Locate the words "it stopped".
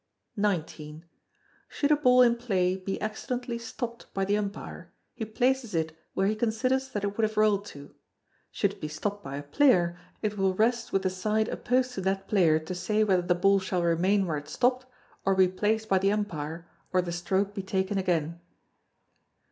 14.37-14.87